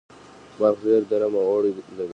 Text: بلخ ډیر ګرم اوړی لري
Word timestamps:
بلخ 0.59 0.77
ډیر 0.87 1.01
ګرم 1.11 1.33
اوړی 1.39 1.71
لري 1.97 2.09